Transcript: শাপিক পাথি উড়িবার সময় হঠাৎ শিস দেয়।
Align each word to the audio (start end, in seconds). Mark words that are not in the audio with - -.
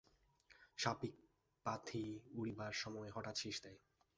শাপিক 0.77 1.13
পাথি 1.65 2.03
উড়িবার 2.31 2.73
সময় 2.73 3.09
হঠাৎ 3.09 3.35
শিস 3.37 3.57
দেয়। 3.63 3.79